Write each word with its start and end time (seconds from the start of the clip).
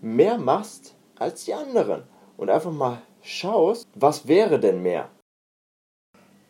mehr 0.00 0.38
machst 0.38 0.94
als 1.18 1.44
die 1.44 1.54
anderen 1.54 2.04
und 2.36 2.50
einfach 2.50 2.70
mal 2.70 3.02
schaust, 3.22 3.88
was 3.94 4.28
wäre 4.28 4.60
denn 4.60 4.82
mehr? 4.82 5.10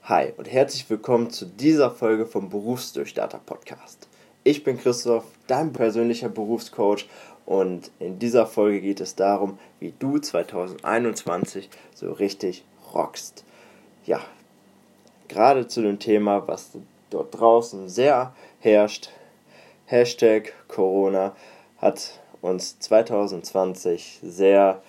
Hi 0.03 0.33
und 0.37 0.51
herzlich 0.51 0.89
willkommen 0.91 1.31
zu 1.31 1.47
dieser 1.47 1.91
Folge 1.91 2.27
vom 2.27 2.51
Berufsdurchstarter 2.51 3.41
Podcast. 3.45 4.09
Ich 4.45 4.65
bin 4.65 4.79
Christoph, 4.79 5.25
dein 5.47 5.73
persönlicher 5.73 6.29
Berufscoach 6.29 7.09
und 7.47 7.91
in 7.99 8.19
dieser 8.19 8.47
Folge 8.47 8.83
geht 8.83 9.01
es 9.01 9.15
darum, 9.15 9.59
wie 9.81 9.95
du 9.99 10.19
2021 10.19 11.71
so 11.95 12.13
richtig 12.13 12.65
rockst. 12.93 13.45
Ja, 14.05 14.21
gerade 15.29 15.67
zu 15.69 15.81
dem 15.81 15.99
Thema, 15.99 16.47
was 16.47 16.73
dort 17.09 17.39
draußen 17.39 17.89
sehr 17.89 18.35
herrscht, 18.61 19.11
Hashtag 19.87 20.53
Corona, 20.69 21.35
hat 21.79 22.21
uns 22.41 22.79
2020 22.79 24.21
sehr 24.23 24.83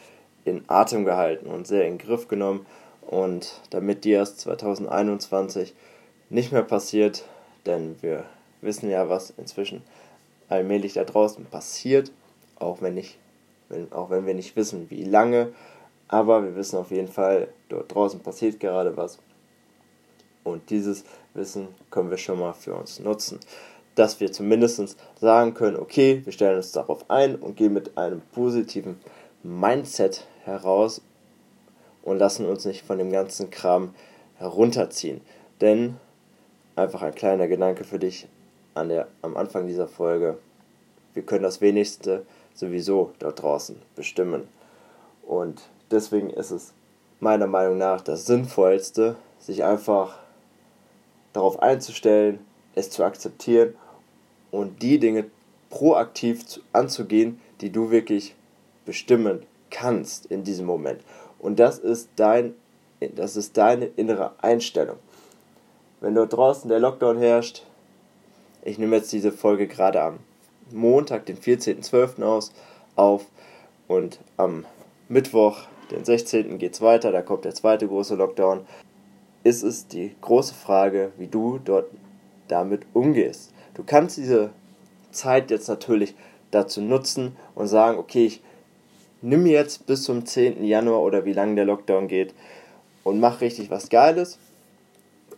in 0.45 0.63
Atem 0.67 1.05
gehalten 1.05 1.47
und 1.47 1.67
sehr 1.67 1.85
in 1.85 1.97
Griff 1.97 2.27
genommen. 2.27 2.65
Und 3.01 3.61
damit 3.71 4.05
dir 4.05 4.21
es 4.21 4.37
2021 4.37 5.73
nicht 6.29 6.51
mehr 6.51 6.63
passiert, 6.63 7.23
denn 7.65 7.95
wir 8.01 8.25
wissen 8.61 8.89
ja, 8.89 9.09
was 9.09 9.31
inzwischen 9.31 9.81
allmählich 10.47 10.93
da 10.93 11.03
draußen 11.03 11.45
passiert, 11.45 12.11
auch 12.59 12.81
wenn, 12.81 12.93
nicht, 12.95 13.17
wenn, 13.69 13.91
auch 13.91 14.09
wenn 14.09 14.25
wir 14.27 14.33
nicht 14.33 14.55
wissen, 14.55 14.89
wie 14.89 15.03
lange, 15.03 15.53
aber 16.07 16.43
wir 16.43 16.55
wissen 16.55 16.77
auf 16.77 16.91
jeden 16.91 17.07
Fall, 17.07 17.47
dort 17.69 17.93
draußen 17.93 18.19
passiert 18.19 18.59
gerade 18.59 18.95
was. 18.97 19.19
Und 20.43 20.69
dieses 20.69 21.03
Wissen 21.33 21.67
können 21.91 22.09
wir 22.09 22.17
schon 22.17 22.39
mal 22.39 22.53
für 22.53 22.73
uns 22.73 22.99
nutzen 22.99 23.39
dass 23.99 24.21
wir 24.21 24.31
zumindest 24.31 24.95
sagen 25.19 25.53
können, 25.53 25.75
okay, 25.75 26.21
wir 26.23 26.31
stellen 26.31 26.55
uns 26.55 26.71
darauf 26.71 27.09
ein 27.09 27.35
und 27.35 27.57
gehen 27.57 27.73
mit 27.73 27.97
einem 27.97 28.21
positiven 28.31 28.97
Mindset 29.43 30.25
heraus 30.45 31.01
und 32.03 32.17
lassen 32.17 32.45
uns 32.45 32.63
nicht 32.63 32.85
von 32.85 32.97
dem 32.97 33.11
ganzen 33.11 33.49
Kram 33.49 33.93
herunterziehen. 34.37 35.19
Denn, 35.59 35.97
einfach 36.77 37.01
ein 37.01 37.13
kleiner 37.13 37.49
Gedanke 37.49 37.83
für 37.83 37.99
dich 37.99 38.29
an 38.73 38.87
der, 38.87 39.09
am 39.21 39.35
Anfang 39.35 39.67
dieser 39.67 39.89
Folge, 39.89 40.37
wir 41.13 41.23
können 41.23 41.43
das 41.43 41.59
wenigste 41.59 42.25
sowieso 42.53 43.11
dort 43.19 43.41
draußen 43.41 43.75
bestimmen. 43.97 44.47
Und 45.27 45.61
deswegen 45.91 46.29
ist 46.29 46.51
es 46.51 46.71
meiner 47.19 47.47
Meinung 47.47 47.77
nach 47.77 47.99
das 47.99 48.25
Sinnvollste, 48.25 49.17
sich 49.39 49.65
einfach 49.65 50.19
darauf 51.33 51.61
einzustellen, 51.61 52.39
es 52.75 52.89
zu 52.91 53.03
akzeptieren 53.03 53.73
und 54.51 54.81
die 54.81 54.99
Dinge 54.99 55.25
proaktiv 55.69 56.59
anzugehen, 56.73 57.39
die 57.61 57.71
du 57.71 57.91
wirklich 57.91 58.35
bestimmen 58.85 59.43
kannst 59.69 60.25
in 60.25 60.43
diesem 60.43 60.65
Moment. 60.65 61.01
Und 61.39 61.59
das 61.59 61.77
ist 61.77 62.09
dein 62.15 62.53
das 62.99 63.37
ist 63.37 63.57
deine 63.57 63.85
innere 63.85 64.33
Einstellung. 64.39 64.97
Wenn 66.01 66.15
dort 66.15 66.33
draußen 66.33 66.69
der 66.69 66.79
Lockdown 66.79 67.17
herrscht, 67.17 67.65
ich 68.63 68.77
nehme 68.77 68.97
jetzt 68.97 69.11
diese 69.11 69.31
Folge 69.31 69.67
gerade 69.67 70.01
am 70.01 70.19
Montag, 70.71 71.25
den 71.25 71.37
14.12. 71.37 72.23
aus, 72.23 72.51
auf 72.95 73.25
und 73.87 74.19
am 74.37 74.65
Mittwoch, 75.07 75.61
den 75.91 76.05
16. 76.05 76.59
geht 76.59 76.73
es 76.73 76.81
weiter, 76.81 77.11
da 77.11 77.21
kommt 77.21 77.45
der 77.45 77.55
zweite 77.55 77.87
große 77.87 78.15
Lockdown, 78.15 78.65
ist 79.43 79.63
es 79.63 79.87
die 79.87 80.15
große 80.21 80.53
Frage, 80.53 81.11
wie 81.17 81.27
du 81.27 81.59
dort 81.63 81.89
damit 82.49 82.85
umgehst. 82.93 83.53
Du 83.79 83.85
kannst 83.85 84.17
diese 84.17 84.49
Zeit 85.09 85.49
jetzt 85.51 85.69
natürlich 85.69 86.13
dazu 86.51 86.81
nutzen 86.81 87.37
und 87.55 87.67
sagen, 87.67 87.97
okay, 87.97 88.25
ich 88.25 88.41
nimm 89.21 89.45
jetzt 89.45 89.85
bis 89.85 90.03
zum 90.03 90.25
10. 90.25 90.65
Januar 90.65 91.01
oder 91.01 91.23
wie 91.23 91.31
lange 91.31 91.55
der 91.55 91.63
Lockdown 91.63 92.09
geht 92.09 92.33
und 93.05 93.21
mach 93.21 93.39
richtig 93.39 93.71
was 93.71 93.87
Geiles. 93.87 94.37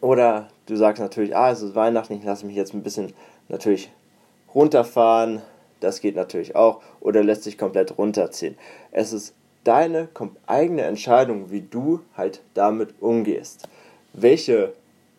Oder 0.01 0.49
du 0.65 0.75
sagst 0.75 0.99
natürlich, 0.99 1.35
ah, 1.35 1.51
es 1.51 1.61
ist 1.61 1.75
Weihnachten, 1.75 2.15
ich 2.15 2.23
lasse 2.23 2.47
mich 2.47 2.55
jetzt 2.55 2.73
ein 2.73 2.81
bisschen 2.81 3.13
natürlich 3.47 3.91
runterfahren. 4.55 5.43
Das 5.79 6.01
geht 6.01 6.15
natürlich 6.15 6.55
auch. 6.55 6.81
Oder 6.99 7.23
lässt 7.23 7.43
sich 7.43 7.59
komplett 7.59 7.95
runterziehen. 7.99 8.57
Es 8.91 9.13
ist 9.13 9.35
deine 9.65 10.09
eigene 10.47 10.81
Entscheidung, 10.81 11.51
wie 11.51 11.61
du 11.61 11.99
halt 12.17 12.41
damit 12.55 12.95
umgehst. 13.01 13.67
Welche 14.13 14.73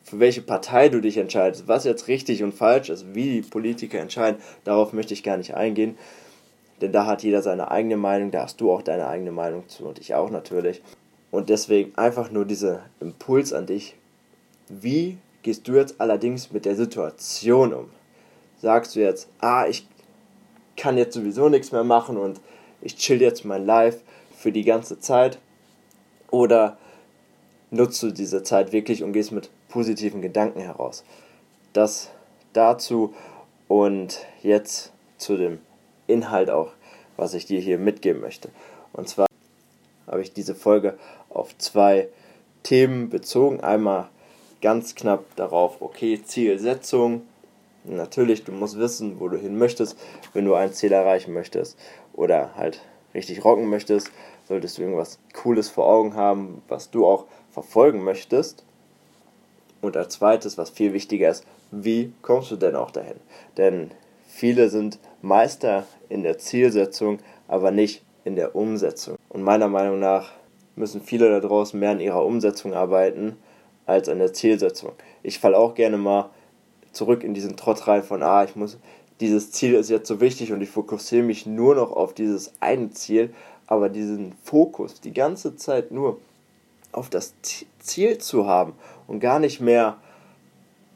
für 0.05 0.19
welche 0.19 0.43
Partei 0.43 0.89
du 0.89 1.01
dich 1.01 1.17
entscheidest, 1.17 1.69
was 1.69 1.85
jetzt 1.85 2.09
richtig 2.09 2.43
und 2.43 2.53
falsch 2.53 2.91
ist, 2.91 3.15
wie 3.15 3.41
die 3.41 3.43
Politiker 3.43 3.99
entscheiden, 3.99 4.41
darauf 4.65 4.93
möchte 4.93 5.15
ich 5.15 5.23
gar 5.23 5.37
nicht 5.37 5.55
eingehen. 5.55 5.97
Denn 6.81 6.93
da 6.93 7.07
hat 7.07 7.23
jeder 7.23 7.43
seine 7.43 7.71
eigene 7.71 7.97
Meinung, 7.97 8.31
da 8.33 8.43
hast 8.43 8.61
du 8.61 8.73
auch 8.73 8.83
deine 8.83 9.07
eigene 9.07 9.31
Meinung 9.31 9.69
zu 9.69 9.85
und 9.87 10.01
ich 10.01 10.15
auch 10.15 10.31
natürlich. 10.31 10.83
Und 11.31 11.49
deswegen 11.49 11.97
einfach 11.97 12.31
nur 12.31 12.45
dieser 12.45 12.83
Impuls 13.01 13.53
an 13.53 13.67
dich. 13.67 13.95
Wie 14.69 15.17
gehst 15.43 15.69
du 15.69 15.75
jetzt 15.75 16.01
allerdings 16.01 16.53
mit 16.53 16.65
der 16.65 16.75
Situation 16.75 17.73
um? 17.73 17.91
Sagst 18.61 18.97
du 18.97 19.01
jetzt, 19.01 19.29
ah, 19.41 19.67
ich 19.67 19.87
kann 20.77 20.99
jetzt 20.99 21.15
sowieso 21.15 21.49
nichts 21.49 21.73
mehr 21.73 21.85
machen 21.85 22.17
und 22.17 22.41
ich 22.81 22.97
chill 22.97 23.21
jetzt 23.21 23.45
mein 23.45 23.65
Life 23.65 24.01
für 24.37 24.53
die 24.53 24.65
ganze 24.65 24.99
Zeit? 24.99 25.39
Oder 26.31 26.77
nutzt 27.71 28.03
du 28.03 28.11
diese 28.11 28.43
Zeit 28.43 28.73
wirklich 28.73 29.03
und 29.03 29.13
gehst 29.13 29.33
mit 29.33 29.51
positiven 29.73 30.21
Gedanken 30.21 30.61
heraus. 30.61 31.03
Das 31.73 32.11
dazu 32.53 33.15
und 33.69 34.27
jetzt 34.43 34.93
zu 35.17 35.39
dem 35.39 35.61
Inhalt 36.07 36.51
auch, 36.51 36.73
was 37.17 37.33
ich 37.33 37.47
dir 37.47 37.59
hier 37.59 37.79
mitgeben 37.79 38.21
möchte. 38.21 38.51
Und 38.93 39.09
zwar 39.09 39.27
habe 40.07 40.21
ich 40.21 40.35
diese 40.35 40.55
Folge 40.55 40.99
auf 41.31 41.57
zwei 41.57 42.09
Themen 42.63 43.09
bezogen. 43.09 43.61
Einmal 43.61 44.11
ganz 44.61 44.95
knapp 44.95 45.25
darauf, 45.37 45.81
okay, 45.81 46.21
Zielsetzung. 46.23 47.23
Natürlich, 47.85 48.45
du 48.45 48.53
musst 48.53 48.79
wissen, 48.79 49.21
wo 49.21 49.29
du 49.29 49.39
hin 49.39 49.57
möchtest, 49.57 49.97
wenn 50.35 50.45
du 50.45 50.55
ein 50.55 50.75
Ziel 50.75 50.93
erreichen 50.93 51.33
möchtest 51.33 51.79
oder 52.13 52.55
halt 52.57 52.83
richtig 53.15 53.43
rocken 53.43 53.71
möchtest, 53.71 54.11
solltest 54.47 54.77
du 54.77 54.83
irgendwas 54.83 55.19
Cooles 55.33 55.71
vor 55.71 55.87
Augen 55.87 56.15
haben, 56.15 56.63
was 56.69 56.91
du 56.91 57.07
auch 57.07 57.25
verfolgen 57.51 58.05
möchtest. 58.05 58.65
Und 59.83 59.97
als 59.97 60.15
zweites, 60.15 60.57
was 60.57 60.71
viel 60.71 60.95
wichtiger 60.95 61.29
ist, 61.29 61.45
wie 61.71 62.13
kommst 62.23 62.51
du 62.51 62.57
denn 62.57 62.77
auch 62.77 62.91
dahin? 62.91 63.17
Denn 63.59 63.91
viele 64.27 64.71
sind 64.71 64.99
Meister 65.21 65.85
in 66.09 66.23
der 66.23 66.39
Zielsetzung, 66.39 67.19
aber 67.49 67.71
nicht 67.71 68.03
in 68.25 68.37
der 68.37 68.57
Umsetzung. 68.57 69.17
Und 69.29 69.43
meiner 69.43 69.69
Meinung 69.69 69.99
nach 69.99 70.33
müssen 70.77 71.03
viele 71.03 71.29
da 71.29 71.41
draußen 71.41 71.79
mehr 71.79 71.91
an 71.91 72.01
ihrer 72.01 72.25
Umsetzung 72.25 72.73
arbeiten 72.73 73.37
als 73.85 74.09
an 74.09 74.19
der 74.19 74.33
Zielsetzung. 74.33 74.93
Ich 75.23 75.39
falle 75.39 75.59
auch 75.59 75.75
gerne 75.75 75.99
mal 75.99 76.31
zurück 76.93 77.25
in 77.25 77.35
diesen 77.35 77.57
Trott 77.57 77.87
rein 77.89 78.03
von, 78.03 78.23
ah, 78.23 78.45
ich 78.45 78.55
muss, 78.55 78.79
dieses 79.21 79.51
Ziel 79.51 79.75
ist 79.75 79.91
jetzt 79.91 80.09
so 80.09 80.21
wichtig 80.21 80.53
und 80.53 80.61
ich 80.61 80.71
fokussiere 80.71 81.25
mich 81.25 81.47
nur 81.47 81.75
noch 81.75 81.91
auf 81.93 82.15
dieses 82.15 82.53
eine 82.61 82.91
Ziel, 82.91 83.35
aber 83.67 83.89
diesen 83.89 84.35
Fokus 84.45 85.01
die 85.01 85.13
ganze 85.13 85.57
Zeit 85.57 85.91
nur 85.91 86.19
auf 86.93 87.11
das 87.11 87.35
Ziel 87.81 88.19
zu 88.19 88.47
haben 88.47 88.75
und 89.07 89.21
gar 89.21 89.39
nicht 89.39 89.61
mehr 89.61 89.99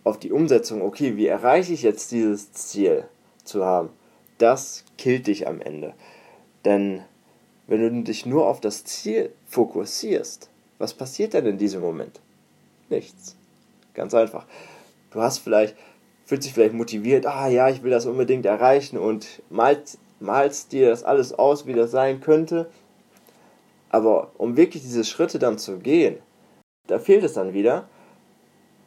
auf 0.05 0.19
die 0.19 0.31
Umsetzung, 0.31 0.83
okay, 0.83 1.17
wie 1.17 1.27
erreiche 1.27 1.73
ich 1.73 1.83
jetzt 1.83 2.13
dieses 2.13 2.53
Ziel 2.53 3.09
zu 3.43 3.65
haben, 3.65 3.91
das 4.39 4.85
killt 4.99 5.27
dich 5.27 5.49
am 5.49 5.61
Ende. 5.61 5.95
Denn 6.65 7.03
wenn 7.67 7.81
du 7.81 8.03
dich 8.03 8.27
nur 8.27 8.47
auf 8.47 8.61
das 8.61 8.85
Ziel 8.85 9.33
fokussierst, 9.47 10.49
was 10.79 10.95
passiert 10.95 11.35
denn 11.35 11.47
in 11.47 11.59
diesem 11.59 11.81
Moment? 11.81 12.21
Nichts. 12.89 13.35
Ganz 13.95 14.15
einfach. 14.15 14.47
Du 15.11 15.21
hast 15.21 15.39
vielleicht, 15.39 15.75
fühlst 16.25 16.47
dich 16.47 16.53
vielleicht 16.53 16.75
motiviert, 16.75 17.27
ah 17.27 17.49
ja, 17.49 17.69
ich 17.69 17.83
will 17.83 17.91
das 17.91 18.07
unbedingt 18.07 18.47
erreichen 18.47 18.99
und 18.99 19.43
malst, 19.51 19.99
malst 20.21 20.73
dir 20.73 20.91
das 20.91 21.03
alles 21.03 21.33
aus, 21.33 21.67
wie 21.67 21.73
das 21.73 21.91
sein 21.91 22.21
könnte. 22.21 22.71
Aber 23.97 24.33
um 24.37 24.59
wirklich 24.59 24.83
diese 24.83 25.05
Schritte 25.05 25.39
dann 25.39 25.57
zu 25.57 25.79
gehen, 25.79 26.19
da 26.87 26.99
fehlt 26.99 27.25
es 27.25 27.33
dann 27.33 27.55
wieder, 27.55 27.89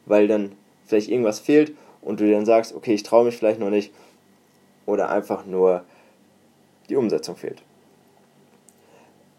weil 0.05 0.27
dann 0.27 0.51
vielleicht 0.85 1.09
irgendwas 1.09 1.39
fehlt 1.39 1.73
und 2.03 2.19
du 2.19 2.31
dann 2.31 2.45
sagst, 2.45 2.75
okay, 2.75 2.93
ich 2.93 3.01
traue 3.01 3.25
mich 3.25 3.35
vielleicht 3.35 3.59
noch 3.59 3.71
nicht 3.71 3.91
oder 4.85 5.09
einfach 5.09 5.47
nur 5.47 5.83
die 6.89 6.95
Umsetzung 6.95 7.35
fehlt. 7.35 7.63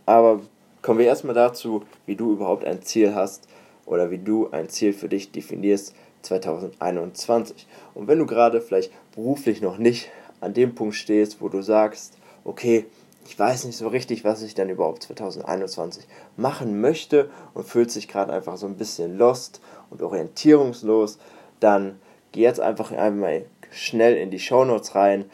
Aber 0.06 0.40
kommen 0.82 0.98
wir 0.98 1.06
erstmal 1.06 1.36
dazu, 1.36 1.84
wie 2.04 2.16
du 2.16 2.32
überhaupt 2.32 2.64
ein 2.64 2.82
Ziel 2.82 3.14
hast 3.14 3.46
oder 3.86 4.10
wie 4.10 4.18
du 4.18 4.50
ein 4.50 4.68
Ziel 4.68 4.92
für 4.92 5.08
dich 5.08 5.30
definierst 5.30 5.94
2021. 6.22 7.68
Und 7.94 8.08
wenn 8.08 8.18
du 8.18 8.26
gerade 8.26 8.60
vielleicht 8.60 8.90
beruflich 9.14 9.60
noch 9.60 9.78
nicht 9.78 10.10
an 10.40 10.52
dem 10.52 10.74
Punkt 10.74 10.96
stehst, 10.96 11.40
wo 11.40 11.48
du 11.48 11.62
sagst, 11.62 12.18
okay, 12.42 12.86
ich 13.26 13.38
weiß 13.38 13.64
nicht 13.64 13.76
so 13.76 13.88
richtig, 13.88 14.24
was 14.24 14.42
ich 14.42 14.54
dann 14.54 14.68
überhaupt 14.68 15.04
2021 15.04 16.06
machen 16.36 16.80
möchte 16.80 17.30
und 17.54 17.66
fühlt 17.66 17.90
sich 17.90 18.08
gerade 18.08 18.32
einfach 18.32 18.56
so 18.56 18.66
ein 18.66 18.76
bisschen 18.76 19.18
lost 19.18 19.60
und 19.90 20.02
orientierungslos, 20.02 21.18
dann 21.60 22.00
geh 22.32 22.42
jetzt 22.42 22.60
einfach 22.60 22.92
einmal 22.92 23.44
schnell 23.70 24.16
in 24.16 24.30
die 24.30 24.40
Shownotes 24.40 24.94
rein, 24.94 25.30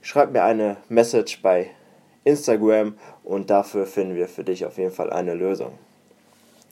schreib 0.00 0.32
mir 0.32 0.42
eine 0.42 0.76
Message 0.88 1.42
bei 1.42 1.70
Instagram 2.24 2.94
und 3.22 3.50
dafür 3.50 3.86
finden 3.86 4.16
wir 4.16 4.28
für 4.28 4.44
dich 4.44 4.64
auf 4.66 4.78
jeden 4.78 4.92
Fall 4.92 5.10
eine 5.10 5.34
Lösung. 5.34 5.72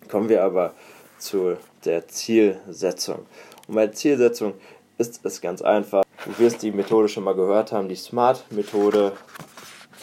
Kommen 0.08 0.28
wir 0.28 0.42
aber 0.42 0.74
zu 1.18 1.56
der 1.84 2.08
Zielsetzung. 2.08 3.26
Und 3.68 3.74
bei 3.74 3.86
Zielsetzung 3.88 4.54
ist 4.98 5.24
es 5.24 5.40
ganz 5.40 5.62
einfach. 5.62 6.04
Du 6.24 6.38
wirst 6.38 6.62
die 6.62 6.72
Methode 6.72 7.08
schon 7.08 7.24
mal 7.24 7.34
gehört 7.34 7.72
haben, 7.72 7.88
die 7.88 7.96
SMART-Methode. 7.96 9.12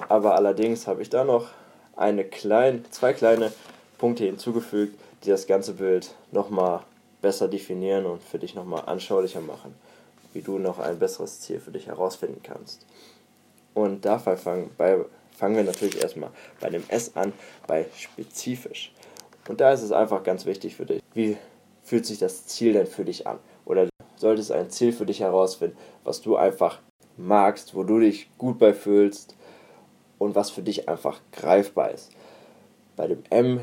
Aber 0.07 0.35
allerdings 0.35 0.87
habe 0.87 1.01
ich 1.01 1.09
da 1.09 1.23
noch 1.23 1.49
eine 1.95 2.23
klein, 2.23 2.85
zwei 2.91 3.13
kleine 3.13 3.51
Punkte 3.97 4.25
hinzugefügt, 4.25 4.99
die 5.23 5.29
das 5.29 5.47
ganze 5.47 5.73
Bild 5.73 6.15
nochmal 6.31 6.81
besser 7.21 7.47
definieren 7.47 8.05
und 8.05 8.23
für 8.23 8.39
dich 8.39 8.55
nochmal 8.55 8.83
anschaulicher 8.87 9.41
machen, 9.41 9.75
wie 10.33 10.41
du 10.41 10.57
noch 10.57 10.79
ein 10.79 10.97
besseres 10.97 11.41
Ziel 11.41 11.59
für 11.59 11.71
dich 11.71 11.87
herausfinden 11.87 12.41
kannst. 12.43 12.85
Und 13.73 14.05
dafür 14.05 14.37
fangen, 14.37 14.71
bei, 14.77 14.97
fangen 15.37 15.55
wir 15.55 15.63
natürlich 15.63 16.01
erstmal 16.01 16.31
bei 16.59 16.69
dem 16.69 16.83
S 16.87 17.15
an, 17.15 17.31
bei 17.67 17.85
spezifisch. 17.95 18.91
Und 19.47 19.61
da 19.61 19.71
ist 19.71 19.83
es 19.83 19.91
einfach 19.91 20.23
ganz 20.23 20.45
wichtig 20.45 20.75
für 20.75 20.85
dich, 20.85 21.01
wie 21.13 21.37
fühlt 21.83 22.05
sich 22.05 22.19
das 22.19 22.47
Ziel 22.47 22.73
denn 22.73 22.87
für 22.87 23.05
dich 23.05 23.27
an? 23.27 23.39
Oder 23.65 23.87
solltest 24.15 24.51
ein 24.51 24.69
Ziel 24.69 24.93
für 24.93 25.05
dich 25.05 25.19
herausfinden, 25.19 25.77
was 26.03 26.21
du 26.21 26.35
einfach 26.35 26.79
magst, 27.17 27.75
wo 27.75 27.83
du 27.83 27.99
dich 27.99 28.29
gut 28.37 28.59
bei 28.59 28.73
fühlst 28.73 29.35
und 30.21 30.35
was 30.35 30.51
für 30.51 30.61
dich 30.61 30.87
einfach 30.87 31.19
greifbar 31.31 31.89
ist. 31.89 32.11
Bei 32.95 33.07
dem 33.07 33.23
M 33.31 33.59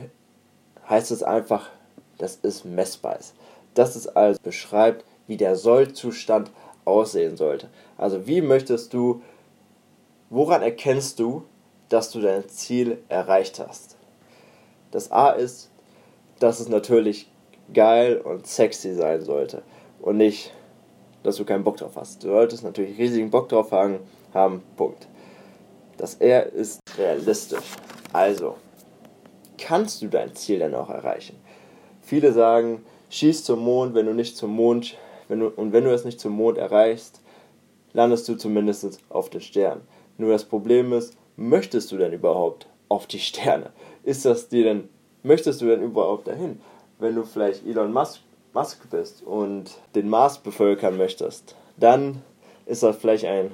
heißt 0.90 1.12
es 1.12 1.22
einfach, 1.22 1.70
dass 2.18 2.40
es 2.42 2.64
messbar 2.64 3.16
ist. 3.16 3.34
Das 3.74 3.94
ist 3.94 4.08
also 4.08 4.40
beschreibt, 4.42 5.04
wie 5.28 5.36
der 5.36 5.54
Sollzustand 5.54 6.50
aussehen 6.84 7.36
sollte. 7.36 7.68
Also 7.96 8.26
wie 8.26 8.40
möchtest 8.40 8.92
du, 8.92 9.22
woran 10.30 10.62
erkennst 10.62 11.20
du, 11.20 11.44
dass 11.90 12.10
du 12.10 12.20
dein 12.20 12.48
Ziel 12.48 12.98
erreicht 13.08 13.60
hast? 13.60 13.96
Das 14.90 15.12
A 15.12 15.30
ist, 15.30 15.70
dass 16.40 16.58
es 16.58 16.68
natürlich 16.68 17.30
geil 17.72 18.16
und 18.16 18.48
sexy 18.48 18.94
sein 18.94 19.22
sollte 19.22 19.62
und 20.00 20.16
nicht, 20.16 20.52
dass 21.22 21.36
du 21.36 21.44
keinen 21.44 21.62
Bock 21.62 21.76
drauf 21.76 21.94
hast. 21.94 22.24
Du 22.24 22.28
solltest 22.30 22.64
natürlich 22.64 22.98
riesigen 22.98 23.30
Bock 23.30 23.48
drauf 23.48 23.70
haben 23.70 24.62
Punkt. 24.76 25.06
Das 25.98 26.14
R 26.14 26.46
ist 26.52 26.80
realistisch. 26.96 27.64
Also, 28.12 28.54
kannst 29.58 30.00
du 30.00 30.06
dein 30.06 30.34
Ziel 30.34 30.60
denn 30.60 30.74
auch 30.74 30.88
erreichen? 30.88 31.36
Viele 32.00 32.32
sagen, 32.32 32.84
schieß 33.10 33.44
zum 33.44 33.58
Mond, 33.58 33.94
wenn 33.94 34.06
du 34.06 34.14
nicht 34.14 34.36
zum 34.36 34.52
Mond, 34.52 34.96
wenn 35.26 35.40
du, 35.40 35.48
und 35.48 35.72
wenn 35.72 35.84
du 35.84 35.92
es 35.92 36.04
nicht 36.04 36.20
zum 36.20 36.32
Mond 36.32 36.56
erreichst, 36.56 37.20
landest 37.92 38.28
du 38.28 38.36
zumindest 38.36 39.00
auf 39.08 39.28
den 39.28 39.40
Sternen. 39.40 39.82
Nur 40.16 40.30
das 40.30 40.44
Problem 40.44 40.92
ist, 40.92 41.16
möchtest 41.36 41.90
du 41.90 41.98
denn 41.98 42.12
überhaupt 42.12 42.68
auf 42.88 43.06
die 43.06 43.18
Sterne? 43.18 43.72
Ist 44.04 44.24
das 44.24 44.48
dir 44.48 44.64
denn, 44.64 44.88
möchtest 45.24 45.60
du 45.60 45.66
denn 45.66 45.82
überhaupt 45.82 46.28
dahin? 46.28 46.60
Wenn 47.00 47.16
du 47.16 47.24
vielleicht 47.24 47.66
Elon 47.66 47.92
Musk, 47.92 48.20
Musk 48.54 48.88
bist 48.90 49.22
und 49.22 49.78
den 49.94 50.08
Mars 50.08 50.38
bevölkern 50.38 50.96
möchtest, 50.96 51.56
dann 51.76 52.22
ist 52.66 52.82
das 52.82 52.96
vielleicht 52.96 53.24
ein 53.24 53.52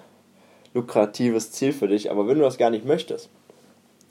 lukratives 0.75 1.53
Ziel 1.53 1.73
für 1.73 1.89
dich, 1.89 2.11
aber 2.11 2.29
wenn 2.29 2.39
du 2.39 2.45
das 2.45 2.59
gar 2.59 2.71
nicht 2.71 2.85
möchtest, 2.85 3.31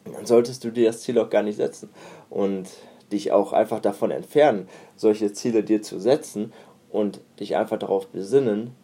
dann 0.05 0.25
solltest 0.25 0.63
du 0.63 0.71
dir 0.71 0.87
das 0.87 1.01
Ziel 1.01 1.19
auch 1.19 1.29
gar 1.29 1.43
nicht 1.43 1.57
setzen 1.57 1.89
und 2.29 2.69
dich 3.11 3.31
auch 3.31 3.53
einfach 3.53 3.79
davon 3.79 4.11
entfernen, 4.11 4.67
solche 4.95 5.31
Ziele 5.33 5.63
dir 5.63 5.81
zu 5.81 5.99
setzen 5.99 6.51
und 6.89 7.21
dich 7.39 7.55
einfach 7.55 7.77
darauf 7.77 8.07
besinnen, 8.07 8.75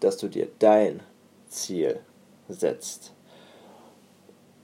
dass 0.00 0.16
du 0.16 0.28
dir 0.28 0.48
dein 0.58 1.00
Ziel 1.48 2.00
setzt. 2.48 3.12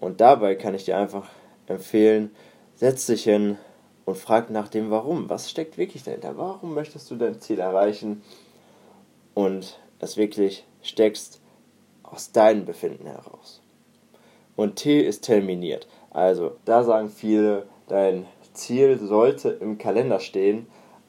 Und 0.00 0.20
dabei 0.20 0.55
kann 0.55 0.75
ich 0.75 0.85
dir 0.85 0.99
einfach 0.99 1.29
empfehlen, 1.67 2.31
setz 2.75 3.06
dich 3.06 3.25
hin 3.25 3.59
und 4.05 4.17
frag 4.17 4.50
nach 4.50 4.69
dem 4.69 4.91
Warum. 4.91 5.29
Was 5.29 5.50
steckt 5.50 5.79
wirklich 5.79 6.03
dahinter? 6.03 6.37
Warum 6.37 6.75
möchtest 6.75 7.11
du 7.11 7.17
dein 7.17 7.41
Ziel 7.41 7.59
erreichen? 7.59 8.23
Und 9.35 9.79
es 9.99 10.17
wirklich 10.17 10.67
steckst 10.82 11.41
aus 12.05 12.33
deinem 12.33 12.65
Befinden 12.65 13.06
heraus. 13.06 13.61
Und 14.56 14.77
T 14.77 15.01
ist 15.01 15.23
terminiert. 15.23 15.89
Also, 16.11 16.53
da 16.65 16.85
sagen 16.85 17.11
viele, 17.11 17.67
dein 17.89 18.27
Ziel 18.53 18.99
sollte 18.99 19.51
im 19.51 19.79
Kalender 19.79 20.21
stehen. 20.21 20.67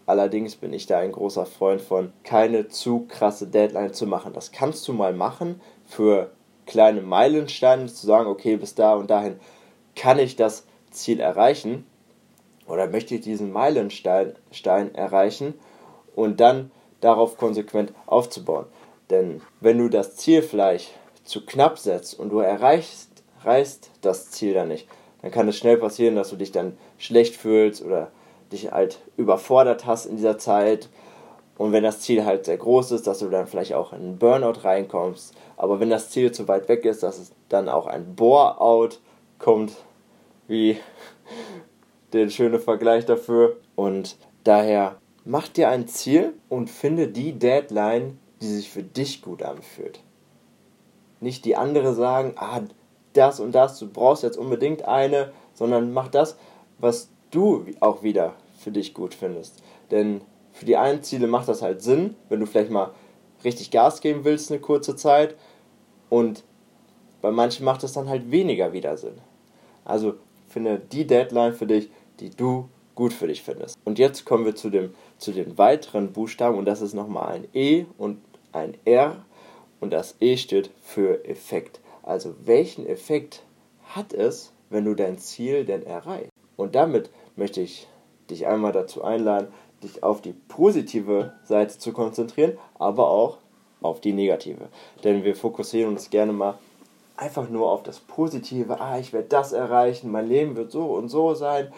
Allerdings 0.08 0.56
bin 0.56 0.74
ich 0.74 0.88
da 0.88 1.00
ein 1.00 1.12
großer 1.12 1.46
Freund 1.46 1.82
von, 1.82 2.12
keine 2.24 2.68
zu 2.68 3.06
krasse 3.08 3.48
Deadline 3.48 3.94
zu 3.94 4.08
machen. 4.08 4.34
Das 4.34 4.52
kannst 4.52 4.88
du 4.88 4.94
mal 4.94 5.14
machen 5.14 5.62
für 5.86 6.32
kleine 6.66 7.02
Meilensteine, 7.02 7.86
zu 7.88 8.06
sagen, 8.06 8.28
okay, 8.28 8.58
bis 8.58 8.76
da 8.76 8.96
und 8.96 9.10
dahin 9.10 9.40
kann 9.96 10.20
ich 10.20 10.36
das 10.36 10.66
Ziel 10.92 11.20
erreichen 11.20 11.86
oder 12.68 12.88
möchte 12.88 13.16
ich 13.16 13.22
diesen 13.22 13.52
Meilenstein 13.52 14.34
Stein 14.52 14.94
erreichen 14.96 15.54
und 16.16 16.40
dann 16.40 16.72
darauf 17.02 17.38
konsequent 17.38 17.94
aufzubauen. 18.08 18.66
Denn 19.10 19.42
wenn 19.62 19.78
du 19.78 19.90
das 19.90 20.16
Ziel 20.16 20.42
vielleicht 20.42 20.92
zu 21.24 21.46
knapp 21.46 21.78
setzt 21.78 22.20
und 22.20 22.30
du 22.30 22.40
erreichst, 22.40 23.10
erreichst 23.40 23.92
das 24.02 24.32
Ziel 24.32 24.54
dann 24.54 24.70
nicht, 24.70 24.88
dann 25.22 25.32
kann 25.32 25.48
es 25.48 25.58
schnell 25.58 25.78
passieren, 25.78 26.16
dass 26.16 26.30
du 26.30 26.36
dich 26.36 26.52
dann 26.52 26.78
schlecht 26.98 27.36
fühlst 27.36 27.84
oder 27.84 28.12
dich 28.52 28.72
halt 28.72 29.00
überfordert 29.18 29.86
hast 29.86 30.06
in 30.06 30.18
dieser 30.18 30.38
Zeit. 30.38 30.90
Und 31.58 31.72
wenn 31.72 31.84
das 31.84 32.02
Ziel 32.02 32.26
halt 32.26 32.46
sehr 32.46 32.58
groß 32.58 32.92
ist, 32.92 33.08
dass 33.08 33.20
du 33.20 33.30
dann 33.30 33.48
vielleicht 33.48 33.74
auch 33.74 33.94
in 33.94 34.00
einen 34.00 34.18
Burnout 34.18 34.64
reinkommst. 34.64 35.34
Aber 35.58 35.80
wenn 35.80 35.90
das 35.90 36.10
Ziel 36.10 36.32
zu 36.32 36.48
weit 36.48 36.68
weg 36.68 36.86
ist, 36.86 37.02
dass 37.02 37.18
es 37.18 37.32
dann 37.50 37.70
auch 37.70 37.88
ein 37.88 38.16
Bore-out 38.16 39.00
kommt, 39.40 39.74
wie 40.48 40.78
der 42.14 42.30
schöne 42.30 42.60
Vergleich 42.60 43.06
dafür. 43.06 43.58
Und 43.76 44.18
daher 44.44 44.98
mach 45.24 45.48
dir 45.48 45.70
ein 45.70 45.88
Ziel 45.88 46.34
und 46.50 46.70
finde 46.70 47.08
die 47.08 47.34
Deadline, 47.34 48.20
die 48.46 48.56
sich 48.56 48.70
für 48.70 48.84
dich 48.84 49.22
gut 49.22 49.44
anfühlt. 49.44 50.00
Nicht 51.20 51.46
die 51.46 51.56
andere 51.56 51.94
sagen, 51.94 52.34
ah, 52.38 52.62
das 53.14 53.40
und 53.40 53.54
das, 53.54 53.80
du 53.80 53.88
brauchst 53.88 54.24
jetzt 54.24 54.38
unbedingt 54.38 54.86
eine, 54.86 55.32
sondern 55.54 55.94
mach 55.94 56.10
das, 56.10 56.38
was 56.78 57.10
du 57.32 57.66
auch 57.80 58.04
wieder 58.04 58.34
für 58.60 58.72
dich 58.72 58.94
gut 58.94 59.14
findest. 59.14 59.64
Denn 59.92 60.22
für 60.54 60.66
die 60.66 60.78
einen 60.78 61.04
Ziele 61.04 61.28
macht 61.28 61.48
das 61.48 61.62
halt 61.62 61.82
Sinn, 61.82 62.16
wenn 62.30 62.40
du 62.40 62.46
vielleicht 62.46 62.72
mal 62.72 62.92
richtig 63.44 63.72
Gas 63.72 64.02
geben 64.02 64.24
willst 64.24 64.52
eine 64.52 64.60
kurze 64.60 64.96
Zeit 64.96 65.36
und 66.10 66.44
bei 67.22 67.32
manchen 67.32 67.66
macht 67.66 67.84
es 67.84 67.94
dann 67.94 68.10
halt 68.10 68.32
weniger 68.32 68.74
wieder 68.74 68.98
Sinn. 68.98 69.18
Also 69.84 70.16
finde 70.48 70.80
die 70.80 71.08
Deadline 71.08 71.54
für 71.54 71.68
dich, 71.68 71.90
die 72.20 72.30
du 72.30 72.70
gut 72.96 73.14
für 73.14 73.28
dich 73.28 73.42
findest. 73.42 73.78
Und 73.84 74.00
jetzt 74.00 74.26
kommen 74.26 74.46
wir 74.46 74.56
zu, 74.56 74.70
dem, 74.70 74.94
zu 75.18 75.32
den 75.32 75.58
weiteren 75.58 76.14
Buchstaben 76.14 76.58
und 76.58 76.66
das 76.66 76.82
ist 76.82 76.94
nochmal 76.94 77.34
ein 77.34 77.48
E 77.54 77.86
und 77.98 78.20
ein 78.56 78.76
R 78.86 79.26
und 79.80 79.92
das 79.92 80.16
E 80.20 80.38
steht 80.38 80.72
für 80.82 81.26
Effekt. 81.26 81.80
Also 82.04 82.36
welchen 82.46 82.88
Effekt 82.88 83.44
hat 83.84 84.14
es, 84.14 84.52
wenn 84.70 84.86
du 84.86 84.96
dein 84.96 85.18
Ziel 85.18 85.66
denn 85.66 85.86
erreichst? 85.86 86.32
Und 86.56 86.76
damit 86.76 87.10
möchte 87.36 87.62
ich 87.62 87.88
dich 88.30 88.48
einmal 88.48 88.72
dazu 88.72 89.04
einladen, 89.04 89.48
dich 89.84 90.04
auf 90.04 90.22
die 90.22 90.34
positive 90.34 91.34
Seite 91.44 91.78
zu 91.78 91.92
konzentrieren, 91.92 92.58
aber 92.80 93.10
auch 93.10 93.38
auf 93.82 94.02
die 94.02 94.14
negative. 94.14 94.70
Denn 95.04 95.24
wir 95.24 95.36
fokussieren 95.36 95.92
uns 95.92 96.10
gerne 96.10 96.34
mal 96.34 96.58
einfach 97.18 97.50
nur 97.50 97.72
auf 97.72 97.84
das 97.84 98.00
Positive. 98.00 98.80
Ah, 98.80 98.98
ich 99.00 99.14
werde 99.14 99.28
das 99.28 99.54
erreichen, 99.54 100.12
mein 100.12 100.28
Leben 100.28 100.56
wird 100.56 100.72
so 100.72 100.86
und 100.86 101.10
so 101.10 101.34
sein. 101.34 101.72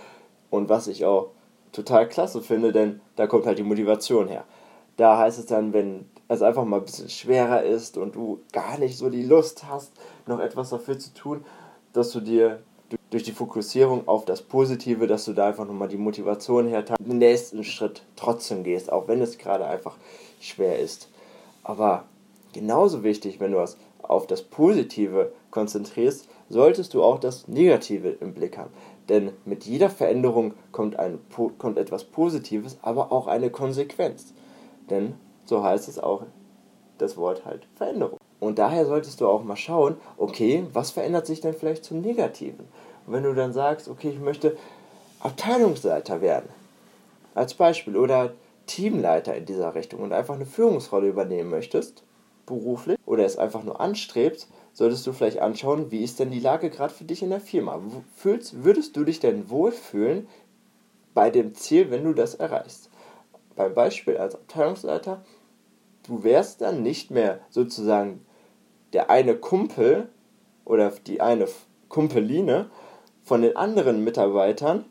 Und 0.49 0.69
was 0.69 0.87
ich 0.87 1.05
auch 1.05 1.31
total 1.71 2.07
klasse 2.07 2.41
finde, 2.41 2.71
denn 2.71 3.01
da 3.15 3.27
kommt 3.27 3.45
halt 3.45 3.59
die 3.59 3.63
Motivation 3.63 4.27
her. 4.27 4.45
Da 4.95 5.17
heißt 5.17 5.37
es 5.37 5.45
dann, 5.45 5.73
wenn 5.73 6.05
es 6.27 6.41
einfach 6.41 6.65
mal 6.65 6.77
ein 6.77 6.85
bisschen 6.85 7.09
schwerer 7.09 7.63
ist 7.63 7.97
und 7.97 8.15
du 8.15 8.41
gar 8.51 8.77
nicht 8.77 8.97
so 8.97 9.09
die 9.09 9.23
Lust 9.23 9.63
hast, 9.69 9.91
noch 10.25 10.39
etwas 10.39 10.69
dafür 10.69 10.99
zu 10.99 11.13
tun, 11.13 11.45
dass 11.93 12.11
du 12.11 12.19
dir 12.19 12.59
durch 13.09 13.23
die 13.23 13.31
Fokussierung 13.31 14.07
auf 14.07 14.25
das 14.25 14.41
Positive, 14.41 15.07
dass 15.07 15.25
du 15.25 15.33
da 15.33 15.47
einfach 15.47 15.65
nochmal 15.65 15.87
die 15.87 15.97
Motivation 15.97 16.67
her 16.67 16.83
den 16.99 17.17
nächsten 17.17 17.63
Schritt 17.63 18.03
trotzdem 18.15 18.63
gehst, 18.63 18.91
auch 18.91 19.07
wenn 19.07 19.21
es 19.21 19.37
gerade 19.37 19.65
einfach 19.65 19.95
schwer 20.39 20.79
ist. 20.79 21.09
Aber 21.63 22.05
genauso 22.53 23.03
wichtig, 23.03 23.39
wenn 23.39 23.51
du 23.51 23.59
es 23.59 23.77
auf 24.01 24.27
das 24.27 24.41
Positive 24.41 25.31
konzentrierst, 25.51 26.29
solltest 26.49 26.93
du 26.93 27.03
auch 27.03 27.19
das 27.19 27.47
Negative 27.47 28.09
im 28.09 28.33
Blick 28.33 28.57
haben. 28.57 28.71
Denn 29.09 29.31
mit 29.45 29.65
jeder 29.65 29.89
Veränderung 29.89 30.53
kommt, 30.71 30.97
ein, 30.97 31.19
kommt 31.57 31.77
etwas 31.77 32.03
Positives, 32.05 32.77
aber 32.81 33.11
auch 33.11 33.27
eine 33.27 33.49
Konsequenz. 33.49 34.33
Denn 34.89 35.15
so 35.47 35.63
heißt 35.63 35.87
es 35.87 35.99
auch 35.99 36.23
das 36.97 37.17
Wort 37.17 37.45
halt 37.45 37.67
Veränderung. 37.75 38.17
Und 38.39 38.59
daher 38.59 38.85
solltest 38.85 39.21
du 39.21 39.27
auch 39.27 39.43
mal 39.43 39.55
schauen, 39.55 39.97
okay, 40.17 40.65
was 40.73 40.91
verändert 40.91 41.25
sich 41.25 41.41
denn 41.41 41.53
vielleicht 41.53 41.83
zum 41.83 42.01
Negativen? 42.01 42.67
Und 43.05 43.13
wenn 43.13 43.23
du 43.23 43.33
dann 43.33 43.53
sagst, 43.53 43.87
okay, 43.87 44.09
ich 44.09 44.19
möchte 44.19 44.57
Abteilungsleiter 45.19 46.21
werden, 46.21 46.49
als 47.33 47.53
Beispiel, 47.53 47.97
oder 47.97 48.33
Teamleiter 48.67 49.35
in 49.35 49.45
dieser 49.45 49.73
Richtung 49.75 50.01
und 50.01 50.13
einfach 50.13 50.35
eine 50.35 50.45
Führungsrolle 50.45 51.07
übernehmen 51.07 51.49
möchtest, 51.49 52.03
beruflich, 52.45 52.97
oder 53.05 53.25
es 53.25 53.37
einfach 53.37 53.63
nur 53.63 53.79
anstrebst, 53.79 54.49
solltest 54.73 55.07
du 55.07 55.13
vielleicht 55.13 55.39
anschauen, 55.39 55.91
wie 55.91 56.03
ist 56.03 56.19
denn 56.19 56.31
die 56.31 56.39
Lage 56.39 56.69
gerade 56.69 56.93
für 56.93 57.03
dich 57.03 57.23
in 57.23 57.29
der 57.29 57.39
Firma? 57.39 57.79
Fühlst, 58.15 58.63
würdest 58.63 58.95
du 58.95 59.03
dich 59.03 59.19
denn 59.19 59.49
wohlfühlen 59.49 60.27
bei 61.13 61.29
dem 61.29 61.55
Ziel, 61.55 61.89
wenn 61.89 62.03
du 62.03 62.13
das 62.13 62.35
erreichst? 62.35 62.89
Beim 63.55 63.73
Beispiel 63.73 64.17
als 64.17 64.35
Abteilungsleiter, 64.35 65.23
du 66.07 66.23
wärst 66.23 66.61
dann 66.61 66.83
nicht 66.83 67.11
mehr 67.11 67.39
sozusagen 67.49 68.25
der 68.93 69.09
eine 69.09 69.35
Kumpel 69.35 70.09
oder 70.65 70.91
die 71.05 71.21
eine 71.21 71.47
Kumpeline 71.89 72.69
von 73.23 73.41
den 73.41 73.55
anderen 73.55 74.03
Mitarbeitern, 74.03 74.85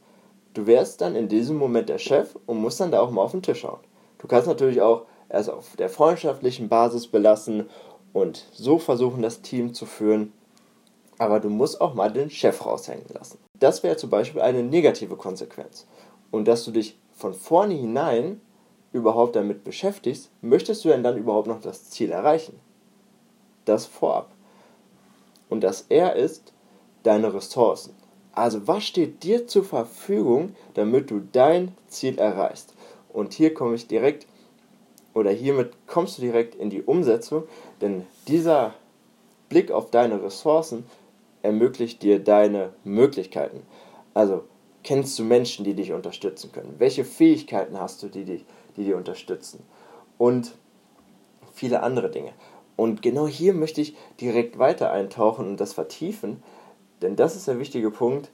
du 0.54 0.66
wärst 0.66 1.00
dann 1.00 1.16
in 1.16 1.28
diesem 1.28 1.56
Moment 1.56 1.88
der 1.88 1.99
Chef 1.99 2.37
und 2.46 2.61
musst 2.61 2.80
dann 2.80 2.90
da 2.90 3.00
auch 3.00 3.11
mal 3.11 3.23
auf 3.23 3.32
den 3.32 3.42
Tisch 3.42 3.61
schauen. 3.61 3.80
Du 4.18 4.28
kannst 4.28 4.46
natürlich 4.46 4.80
auch 4.80 5.06
erst 5.28 5.50
auf 5.50 5.76
der 5.76 5.88
freundschaftlichen 5.88 6.68
Basis 6.68 7.06
belassen 7.06 7.68
und 8.12 8.46
so 8.52 8.78
versuchen, 8.78 9.23
das 9.23 9.42
Team 9.42 9.75
zu 9.75 9.87
führen. 9.87 10.32
Aber 11.18 11.40
du 11.40 11.49
musst 11.49 11.80
auch 11.80 11.94
mal 11.94 12.12
den 12.12 12.30
Chef 12.30 12.64
raushängen 12.64 13.06
lassen. 13.12 13.38
Das 13.58 13.82
wäre 13.82 13.96
zum 13.96 14.11
Beispiel 14.11 14.42
eine 14.42 14.62
negative 14.62 15.16
Konsequenz. 15.16 15.87
Und 16.30 16.46
dass 16.46 16.64
du 16.64 16.70
dich 16.70 16.99
von 17.14 17.32
vornherein 17.32 18.40
überhaupt 18.96 19.36
damit 19.36 19.64
beschäftigst, 19.64 20.30
möchtest 20.42 20.84
du 20.84 20.88
denn 20.88 21.02
dann 21.02 21.16
überhaupt 21.16 21.46
noch 21.46 21.60
das 21.60 21.90
Ziel 21.90 22.10
erreichen? 22.10 22.58
Das 23.64 23.86
vorab. 23.86 24.30
Und 25.48 25.62
das 25.62 25.86
R 25.88 26.16
ist 26.16 26.52
deine 27.02 27.32
Ressourcen. 27.32 27.94
Also 28.32 28.66
was 28.66 28.84
steht 28.84 29.22
dir 29.22 29.46
zur 29.46 29.64
Verfügung, 29.64 30.54
damit 30.74 31.10
du 31.10 31.20
dein 31.32 31.74
Ziel 31.88 32.18
erreichst? 32.18 32.74
Und 33.12 33.32
hier 33.32 33.54
komme 33.54 33.74
ich 33.74 33.86
direkt 33.86 34.26
oder 35.14 35.30
hiermit 35.30 35.72
kommst 35.86 36.18
du 36.18 36.22
direkt 36.22 36.54
in 36.54 36.68
die 36.68 36.82
Umsetzung, 36.82 37.44
denn 37.80 38.04
dieser 38.28 38.74
Blick 39.48 39.70
auf 39.70 39.90
deine 39.90 40.22
Ressourcen 40.22 40.84
ermöglicht 41.42 42.02
dir 42.02 42.18
deine 42.18 42.74
Möglichkeiten. 42.84 43.62
Also 44.12 44.44
kennst 44.87 45.19
du 45.19 45.25
Menschen, 45.25 45.64
die 45.64 45.75
dich 45.75 45.93
unterstützen 45.93 46.52
können? 46.52 46.76
Welche 46.78 47.05
Fähigkeiten 47.05 47.78
hast 47.78 48.02
du, 48.02 48.09
die, 48.09 48.25
dich, 48.25 48.47
die 48.76 48.85
dir 48.85 48.97
unterstützen? 48.97 49.64
Und 50.16 50.52
viele 51.52 51.83
andere 51.83 52.09
Dinge. 52.09 52.33
Und 52.76 53.02
genau 53.02 53.26
hier 53.26 53.52
möchte 53.52 53.81
ich 53.81 53.97
direkt 54.21 54.59
weiter 54.59 54.93
eintauchen 54.93 55.49
und 55.49 55.61
das 55.61 55.73
vertiefen, 55.73 56.40
denn 57.02 57.16
das 57.16 57.35
ist 57.35 57.49
der 57.49 57.59
wichtige 57.59 57.90
Punkt, 57.90 58.31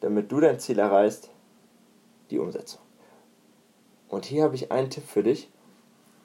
damit 0.00 0.30
du 0.30 0.38
dein 0.38 0.60
Ziel 0.60 0.78
erreichst, 0.78 1.30
die 2.30 2.38
Umsetzung. 2.38 2.82
Und 4.08 4.26
hier 4.26 4.42
habe 4.42 4.56
ich 4.56 4.70
einen 4.70 4.90
Tipp 4.90 5.04
für 5.06 5.22
dich, 5.22 5.50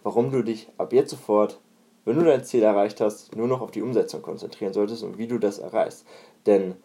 warum 0.03 0.31
du 0.31 0.43
dich 0.43 0.67
ab 0.77 0.91
jetzt 0.91 1.12
sofort, 1.12 1.62
wenn 2.03 2.19
du 2.19 2.25
dein 2.25 2.43
Ziel 2.43 2.63
erreicht 2.63 3.00
hast, 3.00 3.38
nur 3.38 3.48
noch 3.48 3.62
auf 3.62 3.72
die 3.72 3.81
Umsetzung 3.81 4.22
konzentrieren 4.22 4.74
solltest 4.74 5.03
und 5.03 5.17
wie 5.17 5.27
du 5.27 5.38
das 5.38 5.60
erreichst. 5.60 6.05
Denn 6.46 6.75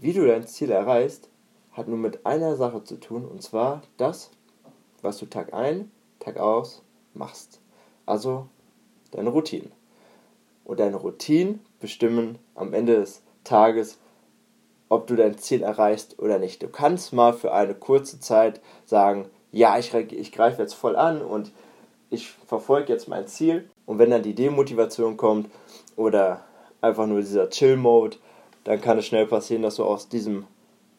wie 0.00 0.12
du 0.12 0.24
dein 0.24 0.46
Ziel 0.46 0.70
erreichst, 0.70 1.28
hat 1.78 1.88
nur 1.88 1.96
mit 1.96 2.26
einer 2.26 2.56
Sache 2.56 2.82
zu 2.82 2.96
tun, 2.96 3.24
und 3.24 3.40
zwar 3.40 3.82
das, 3.96 4.30
was 5.00 5.18
du 5.18 5.26
Tag 5.26 5.54
ein, 5.54 5.90
Tag 6.18 6.38
aus 6.38 6.82
machst. 7.14 7.60
Also 8.04 8.48
deine 9.12 9.30
Routinen. 9.30 9.70
Und 10.64 10.80
deine 10.80 10.96
Routinen 10.96 11.60
bestimmen 11.80 12.38
am 12.54 12.74
Ende 12.74 12.96
des 12.96 13.22
Tages, 13.44 13.98
ob 14.88 15.06
du 15.06 15.16
dein 15.16 15.38
Ziel 15.38 15.62
erreichst 15.62 16.18
oder 16.18 16.38
nicht. 16.38 16.62
Du 16.62 16.68
kannst 16.68 17.12
mal 17.12 17.32
für 17.32 17.52
eine 17.52 17.74
kurze 17.74 18.20
Zeit 18.20 18.60
sagen, 18.84 19.26
ja, 19.52 19.78
ich, 19.78 19.94
ich 19.94 20.32
greife 20.32 20.60
jetzt 20.60 20.74
voll 20.74 20.96
an 20.96 21.22
und 21.22 21.52
ich 22.10 22.30
verfolge 22.30 22.92
jetzt 22.92 23.08
mein 23.08 23.26
Ziel. 23.26 23.70
Und 23.86 23.98
wenn 23.98 24.10
dann 24.10 24.22
die 24.22 24.34
Demotivation 24.34 25.16
kommt 25.16 25.50
oder 25.96 26.44
einfach 26.80 27.06
nur 27.06 27.20
dieser 27.20 27.48
Chill-Mode, 27.48 28.16
dann 28.64 28.80
kann 28.80 28.98
es 28.98 29.06
schnell 29.06 29.26
passieren, 29.26 29.62
dass 29.62 29.76
du 29.76 29.84
aus 29.84 30.08
diesem 30.08 30.46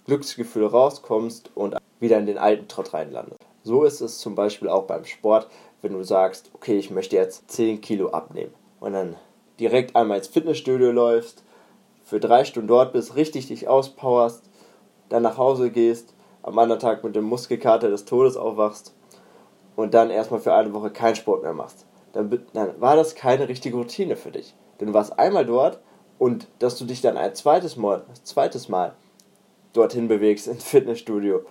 Glücksgefühl 0.10 0.66
rauskommst 0.66 1.51
und 1.54 1.75
wieder 2.00 2.18
in 2.18 2.25
den 2.25 2.39
alten 2.39 2.68
Trott 2.68 2.96
reinlandest. 2.96 3.39
So 3.63 3.84
ist 3.84 4.01
es 4.01 4.18
zum 4.18 4.34
Beispiel 4.34 4.68
auch 4.68 4.86
beim 4.86 5.06
Sport, 5.06 5.48
wenn 5.84 5.94
du 5.94 6.04
sagst, 6.04 6.50
okay, 6.54 6.80
ich 6.80 6.89
möchte 6.89 7.16
jetzt 7.16 7.51
10 7.51 7.80
Kilo 7.82 8.10
abnehmen 8.10 8.54
und 8.80 8.94
dann 8.94 9.16
direkt 9.60 9.96
einmal 9.96 10.18
ins 10.18 10.28
Fitnessstudio 10.28 10.92
läufst, 10.92 11.44
für 12.04 12.20
drei 12.20 12.44
Stunden 12.44 12.68
dort 12.68 12.92
bist, 12.92 13.16
richtig 13.16 13.48
dich 13.48 13.68
auspowerst, 13.68 14.50
dann 15.10 15.22
nach 15.22 15.38
Hause 15.38 15.70
gehst, 15.70 16.16
am 16.42 16.58
anderen 16.58 16.82
Tag 16.82 17.04
mit 17.04 17.16
dem 17.16 17.25
Muskelkater 17.25 17.89
des 17.89 18.06
Todes 18.06 18.36
aufwachst 18.36 18.96
und 19.75 19.94
dann 19.94 20.10
erstmal 20.10 20.39
für 20.39 20.54
eine 20.56 20.74
Woche 20.74 20.89
keinen 20.89 21.16
Sport 21.16 21.44
mehr 21.44 21.54
machst, 21.54 21.86
dann, 22.13 22.44
dann 22.54 22.82
war 22.82 22.96
das 22.96 23.13
keine 23.13 23.48
richtige 23.48 23.78
Routine 23.78 24.16
für 24.16 24.32
dich. 24.32 24.56
Denn 24.80 24.88
du 24.88 24.94
warst 24.96 25.20
einmal 25.20 25.46
dort 25.46 25.80
und 26.18 26.48
dass 26.58 26.78
du 26.80 26.86
dich 26.86 27.01
dann 27.01 27.16
ein 27.16 27.36
zweites 27.36 27.78
Mal, 27.78 28.04
zweites 28.24 28.70
Mal 28.70 28.96
dorthin 29.73 30.07
bewegst 30.07 30.47
ins 30.47 30.63
Fitnessstudio, 30.63 31.41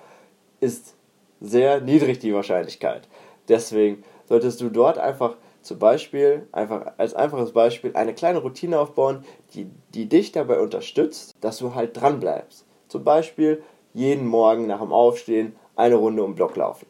ist 0.60 0.94
sehr 1.40 1.80
niedrig 1.80 2.18
die 2.18 2.34
Wahrscheinlichkeit. 2.34 3.08
Deswegen 3.48 4.02
solltest 4.26 4.60
du 4.60 4.68
dort 4.68 4.98
einfach 4.98 5.36
zum 5.62 5.78
Beispiel, 5.78 6.46
einfach 6.52 6.92
als 6.98 7.14
einfaches 7.14 7.52
Beispiel, 7.52 7.94
eine 7.94 8.14
kleine 8.14 8.38
Routine 8.38 8.78
aufbauen, 8.78 9.24
die, 9.54 9.70
die 9.94 10.08
dich 10.08 10.32
dabei 10.32 10.60
unterstützt, 10.60 11.34
dass 11.40 11.58
du 11.58 11.74
halt 11.74 12.00
dran 12.00 12.20
bleibst. 12.20 12.64
Zum 12.88 13.04
Beispiel 13.04 13.62
jeden 13.94 14.26
Morgen 14.26 14.66
nach 14.66 14.80
dem 14.80 14.92
Aufstehen 14.92 15.56
eine 15.76 15.96
Runde 15.96 16.22
um 16.22 16.34
Block 16.34 16.56
laufen 16.56 16.86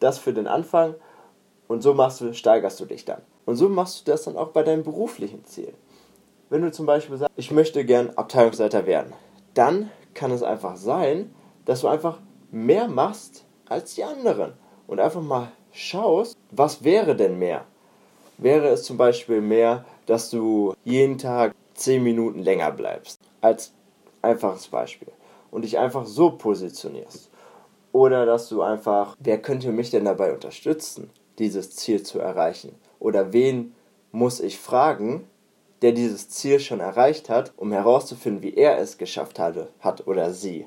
das 0.00 0.18
für 0.18 0.32
den 0.32 0.46
Anfang 0.46 0.94
und 1.66 1.82
so 1.82 1.94
machst 1.94 2.20
du, 2.20 2.32
steigerst 2.32 2.80
du 2.80 2.84
dich 2.84 3.04
dann. 3.04 3.22
Und 3.44 3.56
so 3.56 3.68
machst 3.68 4.00
du 4.00 4.10
das 4.10 4.24
dann 4.24 4.36
auch 4.36 4.48
bei 4.48 4.62
deinen 4.62 4.84
beruflichen 4.84 5.44
Zielen. 5.44 5.74
Wenn 6.50 6.62
du 6.62 6.72
zum 6.72 6.86
Beispiel 6.86 7.16
sagst, 7.16 7.32
ich 7.36 7.50
möchte 7.50 7.84
gern 7.84 8.10
Abteilungsleiter 8.10 8.86
werden, 8.86 9.12
dann 9.54 9.90
kann 10.18 10.32
es 10.32 10.42
einfach 10.42 10.76
sein, 10.76 11.32
dass 11.64 11.82
du 11.82 11.88
einfach 11.88 12.18
mehr 12.50 12.88
machst 12.88 13.44
als 13.68 13.94
die 13.94 14.02
anderen 14.02 14.52
und 14.88 14.98
einfach 14.98 15.22
mal 15.22 15.52
schaust, 15.70 16.36
was 16.50 16.82
wäre 16.82 17.14
denn 17.14 17.38
mehr? 17.38 17.64
Wäre 18.36 18.68
es 18.68 18.82
zum 18.82 18.96
Beispiel 18.96 19.40
mehr, 19.40 19.84
dass 20.06 20.30
du 20.30 20.74
jeden 20.84 21.18
Tag 21.18 21.54
10 21.74 22.02
Minuten 22.02 22.40
länger 22.40 22.72
bleibst? 22.72 23.20
Als 23.40 23.72
einfaches 24.20 24.66
Beispiel. 24.66 25.12
Und 25.52 25.62
dich 25.62 25.78
einfach 25.78 26.04
so 26.04 26.32
positionierst. 26.32 27.30
Oder 27.92 28.26
dass 28.26 28.48
du 28.48 28.62
einfach, 28.62 29.16
wer 29.20 29.40
könnte 29.40 29.70
mich 29.70 29.90
denn 29.90 30.04
dabei 30.04 30.32
unterstützen, 30.32 31.10
dieses 31.38 31.76
Ziel 31.76 32.02
zu 32.02 32.18
erreichen? 32.18 32.74
Oder 32.98 33.32
wen 33.32 33.72
muss 34.10 34.40
ich 34.40 34.58
fragen, 34.58 35.28
der 35.82 35.92
dieses 35.92 36.28
Ziel 36.28 36.60
schon 36.60 36.80
erreicht 36.80 37.28
hat, 37.28 37.52
um 37.56 37.72
herauszufinden, 37.72 38.42
wie 38.42 38.54
er 38.54 38.78
es 38.78 38.98
geschafft 38.98 39.38
hatte, 39.38 39.68
hat 39.80 40.06
oder 40.06 40.32
sie. 40.32 40.66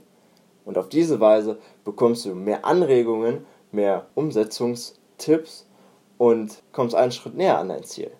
Und 0.65 0.77
auf 0.77 0.89
diese 0.89 1.19
Weise 1.19 1.59
bekommst 1.83 2.25
du 2.25 2.35
mehr 2.35 2.65
Anregungen, 2.65 3.45
mehr 3.71 4.07
Umsetzungstipps 4.15 5.67
und 6.17 6.61
kommst 6.71 6.95
einen 6.95 7.11
Schritt 7.11 7.35
näher 7.35 7.57
an 7.57 7.69
dein 7.69 7.83
Ziel. 7.83 8.11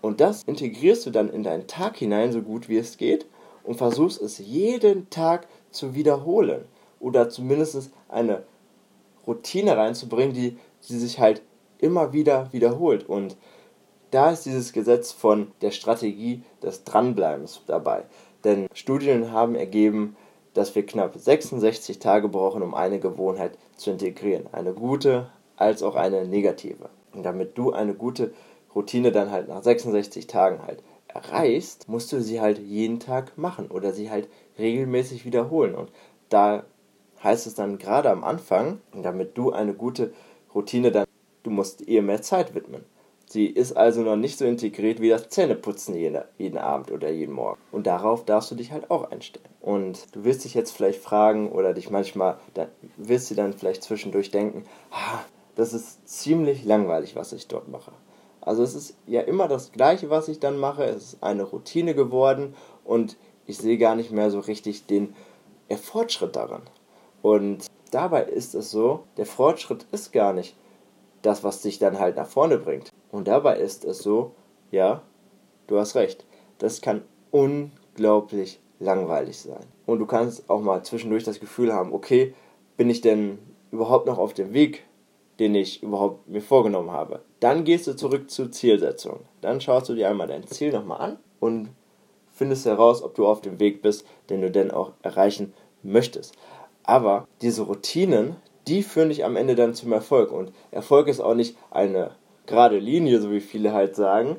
Und 0.00 0.20
das 0.20 0.44
integrierst 0.44 1.06
du 1.06 1.10
dann 1.10 1.28
in 1.28 1.42
deinen 1.42 1.66
Tag 1.66 1.96
hinein, 1.96 2.32
so 2.32 2.42
gut 2.42 2.68
wie 2.68 2.78
es 2.78 2.96
geht, 2.96 3.26
und 3.64 3.76
versuchst 3.76 4.22
es 4.22 4.38
jeden 4.38 5.10
Tag 5.10 5.46
zu 5.70 5.94
wiederholen 5.94 6.64
oder 7.00 7.28
zumindest 7.28 7.90
eine 8.08 8.44
Routine 9.26 9.76
reinzubringen, 9.76 10.32
die, 10.32 10.56
die 10.88 10.96
sich 10.96 11.18
halt 11.18 11.42
immer 11.78 12.12
wieder 12.12 12.52
wiederholt. 12.52 13.08
Und 13.08 13.36
da 14.10 14.30
ist 14.30 14.46
dieses 14.46 14.72
Gesetz 14.72 15.12
von 15.12 15.52
der 15.60 15.70
Strategie 15.70 16.42
des 16.62 16.84
Dranbleibens 16.84 17.62
dabei. 17.66 18.04
Denn 18.44 18.68
Studien 18.72 19.32
haben 19.32 19.54
ergeben, 19.54 20.16
dass 20.54 20.74
wir 20.74 20.86
knapp 20.86 21.16
66 21.16 21.98
Tage 21.98 22.28
brauchen, 22.28 22.62
um 22.62 22.74
eine 22.74 22.98
Gewohnheit 22.98 23.58
zu 23.76 23.90
integrieren. 23.90 24.46
Eine 24.52 24.72
gute 24.72 25.30
als 25.56 25.82
auch 25.82 25.96
eine 25.96 26.24
negative. 26.24 26.88
Und 27.12 27.22
damit 27.24 27.58
du 27.58 27.72
eine 27.72 27.94
gute 27.94 28.32
Routine 28.74 29.12
dann 29.12 29.30
halt 29.30 29.48
nach 29.48 29.62
66 29.62 30.26
Tagen 30.26 30.60
halt 30.66 30.82
erreichst, 31.08 31.88
musst 31.88 32.12
du 32.12 32.20
sie 32.20 32.40
halt 32.40 32.58
jeden 32.58 33.00
Tag 33.00 33.36
machen 33.36 33.68
oder 33.68 33.92
sie 33.92 34.10
halt 34.10 34.28
regelmäßig 34.58 35.24
wiederholen. 35.24 35.74
Und 35.74 35.90
da 36.28 36.64
heißt 37.22 37.46
es 37.46 37.54
dann 37.54 37.78
gerade 37.78 38.10
am 38.10 38.24
Anfang, 38.24 38.80
damit 38.92 39.36
du 39.36 39.52
eine 39.52 39.74
gute 39.74 40.12
Routine 40.54 40.92
dann, 40.92 41.06
du 41.42 41.50
musst 41.50 41.80
ihr 41.82 42.02
mehr 42.02 42.22
Zeit 42.22 42.54
widmen. 42.54 42.84
Sie 43.30 43.44
ist 43.44 43.76
also 43.76 44.00
noch 44.00 44.16
nicht 44.16 44.38
so 44.38 44.46
integriert 44.46 45.02
wie 45.02 45.10
das 45.10 45.28
Zähneputzen 45.28 45.94
jeden, 45.94 46.22
jeden 46.38 46.56
Abend 46.56 46.90
oder 46.90 47.10
jeden 47.10 47.34
Morgen. 47.34 47.60
Und 47.70 47.86
darauf 47.86 48.24
darfst 48.24 48.50
du 48.50 48.54
dich 48.54 48.72
halt 48.72 48.90
auch 48.90 49.10
einstellen. 49.10 49.44
Und 49.60 50.14
du 50.16 50.24
wirst 50.24 50.44
dich 50.44 50.54
jetzt 50.54 50.70
vielleicht 50.70 51.02
fragen 51.02 51.52
oder 51.52 51.74
dich 51.74 51.90
manchmal, 51.90 52.38
da 52.54 52.68
wirst 52.96 53.30
du 53.30 53.34
dann 53.34 53.52
vielleicht 53.52 53.82
zwischendurch 53.82 54.30
denken, 54.30 54.64
ah, 54.90 55.20
das 55.56 55.74
ist 55.74 56.08
ziemlich 56.08 56.64
langweilig, 56.64 57.16
was 57.16 57.34
ich 57.34 57.48
dort 57.48 57.68
mache. 57.68 57.92
Also 58.40 58.62
es 58.62 58.74
ist 58.74 58.96
ja 59.06 59.20
immer 59.20 59.46
das 59.46 59.72
Gleiche, 59.72 60.08
was 60.08 60.28
ich 60.28 60.40
dann 60.40 60.56
mache. 60.56 60.84
Es 60.84 61.12
ist 61.12 61.22
eine 61.22 61.42
Routine 61.42 61.94
geworden 61.94 62.54
und 62.82 63.18
ich 63.44 63.58
sehe 63.58 63.76
gar 63.76 63.94
nicht 63.94 64.10
mehr 64.10 64.30
so 64.30 64.40
richtig 64.40 64.86
den 64.86 65.14
Fortschritt 65.82 66.34
daran. 66.34 66.62
Und 67.20 67.66
dabei 67.90 68.22
ist 68.22 68.54
es 68.54 68.70
so, 68.70 69.04
der 69.18 69.26
Fortschritt 69.26 69.84
ist 69.92 70.14
gar 70.14 70.32
nicht 70.32 70.56
das, 71.20 71.44
was 71.44 71.60
dich 71.60 71.78
dann 71.78 71.98
halt 71.98 72.16
nach 72.16 72.26
vorne 72.26 72.56
bringt. 72.56 72.90
Und 73.10 73.28
dabei 73.28 73.58
ist 73.58 73.84
es 73.84 73.98
so, 73.98 74.32
ja, 74.70 75.02
du 75.66 75.78
hast 75.78 75.94
recht. 75.94 76.24
das 76.58 76.80
kann 76.80 77.02
unglaublich 77.30 78.60
langweilig 78.80 79.38
sein. 79.38 79.64
Und 79.86 79.98
du 79.98 80.06
kannst 80.06 80.48
auch 80.50 80.60
mal 80.60 80.82
zwischendurch 80.82 81.24
das 81.24 81.40
Gefühl 81.40 81.72
haben, 81.72 81.92
okay, 81.92 82.34
bin 82.76 82.90
ich 82.90 83.00
denn 83.00 83.38
überhaupt 83.70 84.06
noch 84.06 84.18
auf 84.18 84.34
dem 84.34 84.52
Weg, 84.52 84.84
den 85.38 85.54
ich 85.54 85.82
überhaupt 85.82 86.28
mir 86.28 86.40
vorgenommen 86.40 86.90
habe? 86.90 87.22
Dann 87.40 87.64
gehst 87.64 87.86
du 87.86 87.96
zurück 87.96 88.30
zur 88.30 88.50
Zielsetzung. 88.50 89.20
Dann 89.40 89.60
schaust 89.60 89.88
du 89.88 89.94
dir 89.94 90.08
einmal 90.08 90.26
dein 90.26 90.46
Ziel 90.46 90.72
nochmal 90.72 91.00
an 91.00 91.18
und 91.40 91.68
findest 92.32 92.66
heraus, 92.66 93.02
ob 93.02 93.14
du 93.14 93.26
auf 93.26 93.40
dem 93.40 93.60
Weg 93.60 93.82
bist, 93.82 94.06
den 94.30 94.40
du 94.40 94.50
denn 94.50 94.70
auch 94.70 94.92
erreichen 95.02 95.52
möchtest. 95.82 96.34
Aber 96.84 97.26
diese 97.42 97.62
Routinen, 97.62 98.36
die 98.66 98.82
führen 98.82 99.08
dich 99.08 99.24
am 99.24 99.36
Ende 99.36 99.54
dann 99.54 99.74
zum 99.74 99.92
Erfolg. 99.92 100.32
Und 100.32 100.52
Erfolg 100.70 101.08
ist 101.08 101.20
auch 101.20 101.34
nicht 101.34 101.56
eine 101.70 102.12
gerade 102.48 102.78
Linie, 102.78 103.20
so 103.20 103.30
wie 103.30 103.40
viele 103.40 103.72
halt 103.72 103.94
sagen, 103.94 104.36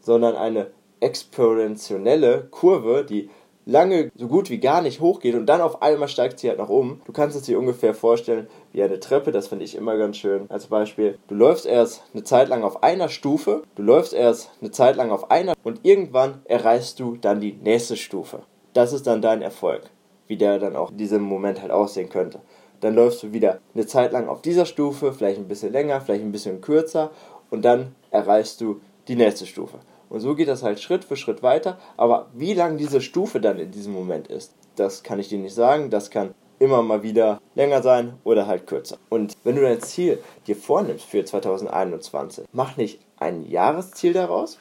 sondern 0.00 0.36
eine 0.36 0.68
exponentielle 1.00 2.46
Kurve, 2.50 3.04
die 3.04 3.28
lange 3.64 4.10
so 4.16 4.26
gut 4.28 4.50
wie 4.50 4.58
gar 4.58 4.82
nicht 4.82 5.00
hochgeht 5.00 5.34
und 5.34 5.46
dann 5.46 5.60
auf 5.60 5.82
einmal 5.82 6.08
steigt 6.08 6.38
sie 6.38 6.48
halt 6.48 6.58
nach 6.58 6.68
oben. 6.68 7.00
Du 7.04 7.12
kannst 7.12 7.36
es 7.36 7.42
dir 7.42 7.58
ungefähr 7.58 7.94
vorstellen 7.94 8.48
wie 8.72 8.82
eine 8.82 9.00
Treppe, 9.00 9.32
das 9.32 9.48
finde 9.48 9.64
ich 9.64 9.76
immer 9.76 9.96
ganz 9.96 10.16
schön. 10.16 10.46
Als 10.48 10.66
Beispiel, 10.66 11.18
du 11.28 11.34
läufst 11.34 11.66
erst 11.66 12.02
eine 12.12 12.24
Zeit 12.24 12.48
lang 12.48 12.62
auf 12.62 12.82
einer 12.82 13.08
Stufe, 13.08 13.62
du 13.76 13.82
läufst 13.82 14.12
erst 14.12 14.50
eine 14.60 14.70
Zeit 14.70 14.96
lang 14.96 15.10
auf 15.10 15.30
einer 15.30 15.54
und 15.62 15.80
irgendwann 15.84 16.40
erreichst 16.44 16.98
du 17.00 17.16
dann 17.16 17.40
die 17.40 17.52
nächste 17.52 17.96
Stufe. 17.96 18.40
Das 18.72 18.92
ist 18.92 19.06
dann 19.06 19.22
dein 19.22 19.42
Erfolg, 19.42 19.82
wie 20.26 20.36
der 20.36 20.58
dann 20.58 20.76
auch 20.76 20.90
in 20.90 20.98
diesem 20.98 21.22
Moment 21.22 21.60
halt 21.60 21.70
aussehen 21.70 22.08
könnte. 22.08 22.40
Dann 22.82 22.94
läufst 22.94 23.22
du 23.22 23.32
wieder 23.32 23.60
eine 23.74 23.86
Zeit 23.86 24.12
lang 24.12 24.28
auf 24.28 24.42
dieser 24.42 24.66
Stufe, 24.66 25.12
vielleicht 25.12 25.38
ein 25.38 25.48
bisschen 25.48 25.72
länger, 25.72 26.00
vielleicht 26.00 26.22
ein 26.22 26.32
bisschen 26.32 26.60
kürzer 26.60 27.10
und 27.50 27.64
dann 27.64 27.94
erreichst 28.10 28.60
du 28.60 28.80
die 29.08 29.16
nächste 29.16 29.46
Stufe. 29.46 29.78
Und 30.10 30.20
so 30.20 30.34
geht 30.34 30.48
das 30.48 30.62
halt 30.62 30.78
Schritt 30.78 31.04
für 31.04 31.16
Schritt 31.16 31.42
weiter. 31.42 31.78
Aber 31.96 32.26
wie 32.34 32.52
lang 32.52 32.76
diese 32.76 33.00
Stufe 33.00 33.40
dann 33.40 33.58
in 33.58 33.70
diesem 33.70 33.94
Moment 33.94 34.28
ist, 34.28 34.54
das 34.76 35.02
kann 35.02 35.18
ich 35.18 35.28
dir 35.28 35.38
nicht 35.38 35.54
sagen. 35.54 35.88
Das 35.88 36.10
kann 36.10 36.34
immer 36.58 36.82
mal 36.82 37.02
wieder 37.02 37.40
länger 37.54 37.82
sein 37.82 38.14
oder 38.22 38.46
halt 38.46 38.66
kürzer. 38.66 38.98
Und 39.08 39.34
wenn 39.42 39.56
du 39.56 39.62
dein 39.62 39.80
Ziel 39.80 40.18
dir 40.46 40.54
vornimmst 40.54 41.06
für 41.06 41.24
2021, 41.24 42.44
mach 42.52 42.76
nicht 42.76 43.00
ein 43.16 43.48
Jahresziel 43.48 44.12
daraus, 44.12 44.58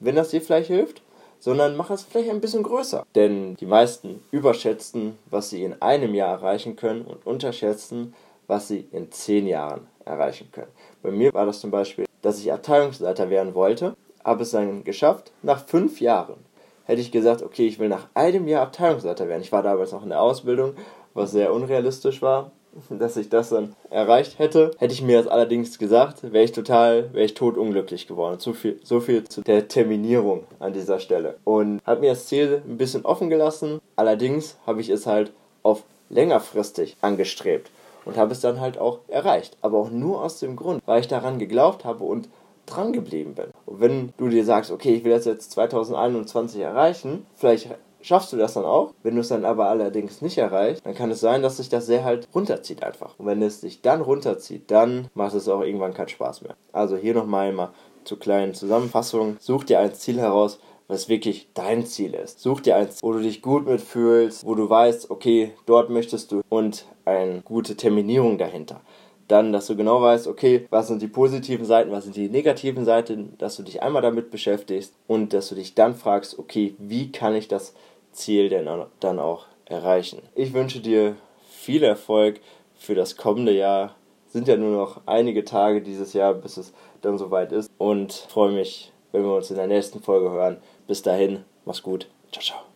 wenn 0.00 0.16
das 0.16 0.30
dir 0.30 0.40
vielleicht 0.40 0.68
hilft, 0.68 1.02
sondern 1.44 1.76
mach 1.76 1.90
es 1.90 2.04
vielleicht 2.04 2.30
ein 2.30 2.40
bisschen 2.40 2.62
größer. 2.62 3.04
Denn 3.14 3.54
die 3.56 3.66
meisten 3.66 4.22
überschätzen, 4.30 5.18
was 5.30 5.50
sie 5.50 5.62
in 5.62 5.80
einem 5.82 6.14
Jahr 6.14 6.30
erreichen 6.30 6.76
können 6.76 7.02
und 7.02 7.26
unterschätzen, 7.26 8.14
was 8.46 8.68
sie 8.68 8.88
in 8.92 9.12
zehn 9.12 9.46
Jahren 9.46 9.86
erreichen 10.04 10.48
können. 10.52 10.72
Bei 11.02 11.10
mir 11.10 11.32
war 11.34 11.44
das 11.46 11.60
zum 11.60 11.70
Beispiel, 11.70 12.06
dass 12.22 12.38
ich 12.38 12.52
Abteilungsleiter 12.52 13.28
werden 13.28 13.54
wollte 13.54 13.94
habe 14.24 14.42
es 14.42 14.50
dann 14.50 14.84
geschafft. 14.84 15.32
Nach 15.42 15.64
fünf 15.64 16.00
Jahren 16.00 16.36
hätte 16.84 17.00
ich 17.00 17.12
gesagt, 17.12 17.42
okay, 17.42 17.66
ich 17.66 17.78
will 17.78 17.88
nach 17.88 18.08
einem 18.14 18.48
Jahr 18.48 18.62
Abteilungsleiter 18.62 19.28
werden. 19.28 19.42
Ich 19.42 19.52
war 19.52 19.62
damals 19.62 19.92
noch 19.92 20.02
in 20.02 20.08
der 20.08 20.20
Ausbildung, 20.20 20.74
was 21.12 21.32
sehr 21.32 21.52
unrealistisch 21.52 22.22
war, 22.22 22.50
dass 22.90 23.16
ich 23.16 23.28
das 23.28 23.50
dann 23.50 23.74
erreicht 23.90 24.38
hätte. 24.38 24.72
Hätte 24.78 24.94
ich 24.94 25.02
mir 25.02 25.18
das 25.18 25.26
allerdings 25.26 25.78
gesagt, 25.78 26.22
wäre 26.22 26.44
ich 26.44 26.52
total, 26.52 27.12
wäre 27.12 27.24
ich 27.24 27.34
totunglücklich 27.34 28.06
geworden. 28.06 28.40
So 28.40 28.52
viel, 28.52 28.80
so 28.82 29.00
viel 29.00 29.24
zu 29.24 29.42
der 29.42 29.68
Terminierung 29.68 30.44
an 30.58 30.72
dieser 30.72 31.00
Stelle. 31.00 31.36
Und 31.44 31.80
habe 31.84 32.00
mir 32.00 32.10
das 32.10 32.26
Ziel 32.26 32.62
ein 32.66 32.76
bisschen 32.76 33.04
offen 33.04 33.30
gelassen. 33.30 33.80
Allerdings 33.96 34.56
habe 34.66 34.80
ich 34.80 34.88
es 34.88 35.06
halt 35.06 35.32
auf 35.62 35.84
längerfristig 36.10 36.96
angestrebt 37.00 37.70
und 38.04 38.16
habe 38.16 38.32
es 38.32 38.40
dann 38.40 38.60
halt 38.60 38.78
auch 38.78 39.00
erreicht. 39.08 39.56
Aber 39.62 39.78
auch 39.78 39.90
nur 39.90 40.22
aus 40.22 40.38
dem 40.38 40.56
Grund, 40.56 40.82
weil 40.86 41.00
ich 41.00 41.08
daran 41.08 41.38
geglaubt 41.38 41.84
habe 41.84 42.04
und 42.04 42.28
dran 42.66 42.92
geblieben 42.92 43.34
bin. 43.34 43.46
Und 43.66 43.80
wenn 43.80 44.12
du 44.16 44.28
dir 44.28 44.44
sagst, 44.44 44.70
okay, 44.70 44.94
ich 44.94 45.04
will 45.04 45.12
das 45.12 45.24
jetzt 45.24 45.52
2021 45.52 46.60
erreichen, 46.60 47.26
vielleicht 47.34 47.68
schaffst 48.04 48.32
du 48.32 48.36
das 48.36 48.54
dann 48.54 48.64
auch. 48.64 48.92
Wenn 49.02 49.14
du 49.14 49.22
es 49.22 49.28
dann 49.28 49.44
aber 49.44 49.68
allerdings 49.68 50.22
nicht 50.22 50.38
erreichst, 50.38 50.84
dann 50.84 50.94
kann 50.94 51.10
es 51.10 51.20
sein, 51.20 51.42
dass 51.42 51.56
sich 51.56 51.68
das 51.68 51.86
sehr 51.86 52.04
halt 52.04 52.28
runterzieht 52.34 52.82
einfach. 52.82 53.18
Und 53.18 53.26
wenn 53.26 53.42
es 53.42 53.60
sich 53.60 53.80
dann 53.82 54.02
runterzieht, 54.02 54.70
dann 54.70 55.08
macht 55.14 55.34
es 55.34 55.48
auch 55.48 55.62
irgendwann 55.62 55.94
keinen 55.94 56.08
Spaß 56.08 56.42
mehr. 56.42 56.54
Also 56.72 56.96
hier 56.96 57.14
nochmal 57.14 57.52
mal 57.52 57.70
zur 58.04 58.18
kleinen 58.18 58.54
Zusammenfassung. 58.54 59.36
Such 59.40 59.64
dir 59.64 59.80
ein 59.80 59.94
Ziel 59.94 60.20
heraus, 60.20 60.58
was 60.86 61.08
wirklich 61.08 61.48
dein 61.54 61.86
Ziel 61.86 62.14
ist. 62.14 62.40
Such 62.40 62.60
dir 62.60 62.76
eins, 62.76 63.02
wo 63.02 63.12
du 63.12 63.20
dich 63.20 63.40
gut 63.40 63.66
mitfühlst, 63.66 64.44
wo 64.44 64.54
du 64.54 64.68
weißt, 64.68 65.10
okay, 65.10 65.52
dort 65.64 65.88
möchtest 65.88 66.30
du 66.30 66.42
und 66.50 66.84
eine 67.06 67.40
gute 67.40 67.76
Terminierung 67.76 68.36
dahinter 68.36 68.82
dann, 69.28 69.52
dass 69.52 69.66
du 69.66 69.76
genau 69.76 70.02
weißt, 70.02 70.26
okay, 70.26 70.66
was 70.70 70.88
sind 70.88 71.00
die 71.02 71.08
positiven 71.08 71.64
Seiten, 71.64 71.90
was 71.90 72.04
sind 72.04 72.16
die 72.16 72.28
negativen 72.28 72.84
Seiten, 72.84 73.34
dass 73.38 73.56
du 73.56 73.62
dich 73.62 73.82
einmal 73.82 74.02
damit 74.02 74.30
beschäftigst 74.30 74.94
und 75.06 75.32
dass 75.32 75.48
du 75.48 75.54
dich 75.54 75.74
dann 75.74 75.94
fragst, 75.94 76.38
okay, 76.38 76.74
wie 76.78 77.10
kann 77.10 77.34
ich 77.34 77.48
das 77.48 77.74
Ziel 78.14 78.48
denn 78.48 78.68
dann 79.00 79.18
auch 79.18 79.46
erreichen? 79.66 80.22
Ich 80.34 80.52
wünsche 80.52 80.80
dir 80.80 81.16
viel 81.50 81.82
Erfolg 81.82 82.40
für 82.74 82.94
das 82.94 83.16
kommende 83.16 83.52
Jahr. 83.52 83.94
Sind 84.28 84.48
ja 84.48 84.56
nur 84.56 84.76
noch 84.76 85.02
einige 85.06 85.44
Tage 85.44 85.82
dieses 85.82 86.12
Jahr, 86.12 86.34
bis 86.34 86.56
es 86.56 86.72
dann 87.02 87.18
soweit 87.18 87.52
ist 87.52 87.70
und 87.78 88.12
freue 88.12 88.52
mich, 88.52 88.92
wenn 89.12 89.22
wir 89.22 89.34
uns 89.34 89.50
in 89.50 89.56
der 89.56 89.68
nächsten 89.68 90.00
Folge 90.00 90.30
hören. 90.30 90.56
Bis 90.86 91.02
dahin, 91.02 91.44
mach's 91.64 91.82
gut. 91.82 92.08
Ciao, 92.32 92.42
ciao. 92.42 92.73